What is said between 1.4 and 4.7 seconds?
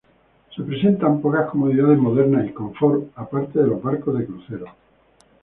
comodidades modernas y confort, aparte de los barcos de crucero.